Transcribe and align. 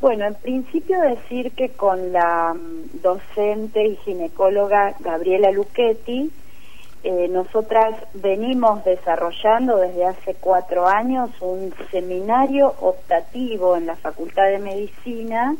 Bueno, 0.00 0.24
en 0.24 0.34
principio 0.34 0.98
decir 1.02 1.52
que 1.52 1.68
con 1.68 2.12
la 2.12 2.54
mm, 2.54 3.02
docente 3.02 3.84
y 3.86 3.96
ginecóloga 3.96 4.94
Gabriela 5.00 5.50
Luchetti, 5.50 6.30
eh, 7.04 7.28
nosotras 7.28 7.96
venimos 8.14 8.82
desarrollando 8.84 9.76
desde 9.76 10.06
hace 10.06 10.34
cuatro 10.34 10.86
años 10.86 11.30
un 11.40 11.74
seminario 11.90 12.74
optativo 12.80 13.76
en 13.76 13.86
la 13.86 13.96
Facultad 13.96 14.44
de 14.44 14.58
Medicina 14.58 15.54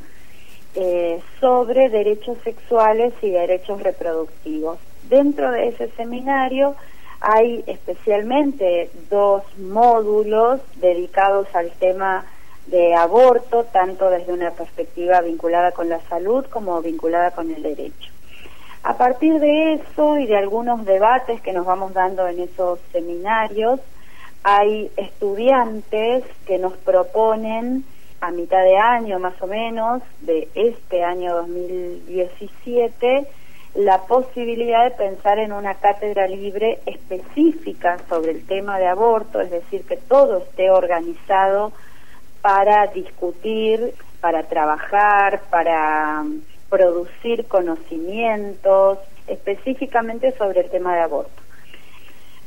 eh, 0.75 1.21
sobre 1.39 1.91
derechos 1.91 2.39
sexuales 2.43 3.13
y 3.21 3.31
derechos 3.31 3.83
reproductivos. 3.83 4.79
Dentro 5.11 5.51
de 5.51 5.69
ese 5.69 5.89
seminario 5.97 6.77
hay 7.21 7.63
especialmente 7.67 8.91
dos 9.11 9.43
módulos 9.59 10.63
dedicados 10.77 11.47
al 11.55 11.71
tema 11.73 12.25
de 12.71 12.95
aborto, 12.95 13.65
tanto 13.65 14.09
desde 14.11 14.33
una 14.33 14.53
perspectiva 14.53 15.21
vinculada 15.21 15.73
con 15.73 15.89
la 15.89 16.01
salud 16.09 16.47
como 16.47 16.81
vinculada 16.81 17.33
con 17.33 17.51
el 17.51 17.63
derecho. 17.63 18.13
A 18.83 18.97
partir 18.97 19.41
de 19.41 19.75
eso 19.75 20.19
y 20.19 20.27
de 20.27 20.37
algunos 20.37 20.85
debates 20.85 21.41
que 21.41 21.53
nos 21.53 21.67
vamos 21.67 21.93
dando 21.93 22.27
en 22.29 22.41
esos 22.41 22.79
seminarios, 22.93 23.81
hay 24.43 24.91
estudiantes 24.97 26.25
que 26.47 26.59
nos 26.59 26.75
proponen 26.79 27.85
a 28.21 28.31
mitad 28.31 28.63
de 28.63 28.79
año 28.79 29.19
más 29.19 29.41
o 29.43 29.47
menos 29.47 30.03
de 30.21 30.49
este 30.55 31.03
año 31.05 31.35
2017 31.35 33.27
la 33.75 34.03
posibilidad 34.03 34.85
de 34.85 34.91
pensar 34.91 35.39
en 35.39 35.53
una 35.53 35.75
cátedra 35.75 36.27
libre 36.27 36.81
específica 36.87 37.99
sobre 38.09 38.33
el 38.33 38.45
tema 38.47 38.79
de 38.79 38.89
aborto, 38.89 39.41
es 39.41 39.51
decir, 39.51 39.85
que 39.85 39.97
todo 39.97 40.39
esté 40.39 40.71
organizado 40.71 41.73
para 42.43 42.87
discutir, 42.89 43.95
para 44.21 44.45
trabajar, 44.45 45.43
para 45.51 46.25
producir 46.69 47.47
conocimientos 47.47 48.99
específicamente 49.27 50.33
sobre 50.33 50.61
el 50.61 50.71
tema 50.71 50.95
de 50.95 51.03
aborto. 51.03 51.41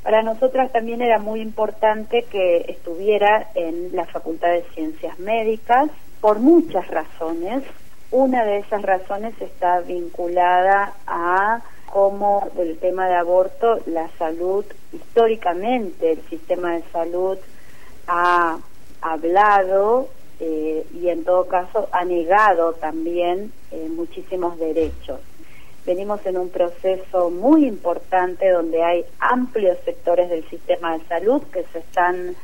Para 0.04 0.22
nosotras 0.22 0.72
también 0.72 1.02
era 1.02 1.18
muy 1.18 1.40
importante 1.40 2.24
que 2.24 2.66
estuviera 2.68 3.48
en 3.56 3.96
la 3.96 4.06
Facultad 4.06 4.50
de 4.50 4.64
Ciencias 4.74 5.18
Médicas 5.20 5.90
por 6.20 6.40
muchas 6.40 6.88
razones. 6.90 7.64
Una 8.12 8.44
de 8.44 8.60
esas 8.60 8.82
razones 8.82 9.34
está 9.42 9.80
vinculada 9.80 10.94
a 11.08 11.62
cómo 11.90 12.50
del 12.56 12.78
tema 12.80 13.08
de 13.08 13.16
aborto 13.16 13.80
la 13.86 14.10
salud, 14.18 14.66
históricamente 14.92 16.12
el 16.12 16.22
sistema 16.30 16.74
de 16.74 16.84
salud 16.92 17.38
ha 18.08 18.58
hablado 19.04 20.10
eh, 20.40 20.86
y 20.94 21.10
en 21.10 21.24
todo 21.24 21.48
caso 21.48 21.88
ha 21.92 22.04
negado 22.06 22.74
también 22.74 23.52
eh, 23.72 23.88
muchísimos 23.90 24.58
derechos. 24.58 25.20
Venimos 25.86 26.26
en 26.26 26.38
un 26.38 26.50
proceso 26.50 27.30
muy 27.30 27.66
importante 27.66 28.50
donde 28.50 28.84
hay 28.84 29.06
amplios 29.20 29.78
sectores 29.86 30.30
del 30.30 30.48
sistema 30.50 30.98
de 30.98 31.06
salud 31.06 31.44
que 31.52 31.64
se 31.72 31.80
están 31.80 32.36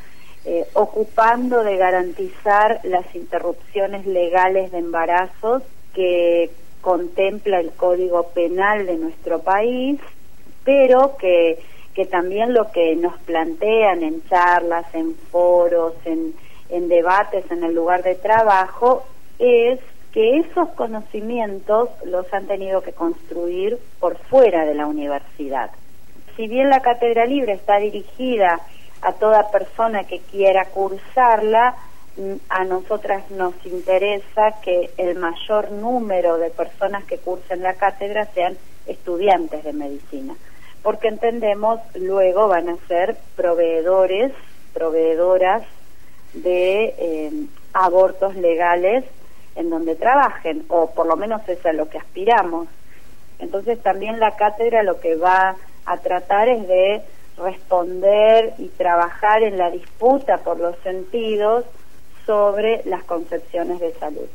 eh, 0.45 0.65
ocupando 0.73 1.63
de 1.63 1.77
garantizar 1.77 2.79
las 2.83 3.13
interrupciones 3.15 4.05
legales 4.05 4.71
de 4.71 4.79
embarazos 4.79 5.63
que 5.93 6.51
contempla 6.81 7.59
el 7.59 7.71
Código 7.71 8.27
Penal 8.29 8.85
de 8.85 8.97
nuestro 8.97 9.39
país, 9.39 9.99
pero 10.63 11.17
que, 11.17 11.59
que 11.93 12.05
también 12.05 12.53
lo 12.53 12.71
que 12.71 12.95
nos 12.95 13.17
plantean 13.21 14.03
en 14.03 14.23
charlas, 14.29 14.85
en 14.93 15.15
foros, 15.15 15.93
en, 16.05 16.33
en 16.69 16.87
debates 16.87 17.49
en 17.51 17.63
el 17.63 17.73
lugar 17.73 18.03
de 18.03 18.15
trabajo 18.15 19.05
es 19.39 19.79
que 20.11 20.37
esos 20.37 20.69
conocimientos 20.69 21.89
los 22.03 22.31
han 22.33 22.47
tenido 22.47 22.81
que 22.81 22.93
construir 22.93 23.77
por 23.99 24.17
fuera 24.17 24.65
de 24.65 24.75
la 24.75 24.87
universidad. 24.87 25.71
Si 26.35 26.47
bien 26.47 26.69
la 26.69 26.81
cátedra 26.81 27.25
libre 27.25 27.53
está 27.53 27.77
dirigida 27.77 28.59
a 29.01 29.13
toda 29.13 29.51
persona 29.51 30.03
que 30.03 30.19
quiera 30.19 30.65
cursarla, 30.65 31.75
mm, 32.17 32.33
a 32.49 32.65
nosotras 32.65 33.29
nos 33.31 33.53
interesa 33.65 34.59
que 34.61 34.91
el 34.97 35.15
mayor 35.15 35.71
número 35.71 36.37
de 36.37 36.49
personas 36.49 37.03
que 37.05 37.17
cursen 37.17 37.61
la 37.61 37.75
cátedra 37.75 38.25
sean 38.33 38.57
estudiantes 38.87 39.63
de 39.63 39.73
medicina, 39.73 40.35
porque 40.81 41.07
entendemos 41.07 41.79
luego 41.95 42.47
van 42.47 42.69
a 42.69 42.77
ser 42.87 43.15
proveedores, 43.35 44.33
proveedoras 44.73 45.63
de 46.33 46.95
eh, 46.97 47.31
abortos 47.73 48.35
legales 48.35 49.05
en 49.55 49.69
donde 49.69 49.95
trabajen, 49.95 50.65
o 50.69 50.91
por 50.91 51.05
lo 51.05 51.17
menos 51.17 51.41
es 51.47 51.59
lo 51.73 51.89
que 51.89 51.97
aspiramos. 51.97 52.67
Entonces 53.39 53.81
también 53.81 54.19
la 54.19 54.35
cátedra 54.35 54.83
lo 54.83 54.99
que 54.99 55.15
va 55.15 55.55
a 55.85 55.97
tratar 55.97 56.49
es 56.49 56.67
de 56.67 57.01
responder 57.37 58.53
y 58.57 58.67
trabajar 58.67 59.43
en 59.43 59.57
la 59.57 59.71
disputa 59.71 60.37
por 60.37 60.59
los 60.59 60.77
sentidos 60.79 61.65
sobre 62.25 62.81
las 62.85 63.03
concepciones 63.03 63.79
de 63.79 63.93
salud. 63.93 64.27